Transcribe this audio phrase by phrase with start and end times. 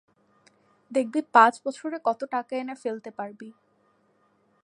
[0.91, 3.49] দেখবি পাঁচ বছরে কত টাকা এনে ফেলতে পারবি।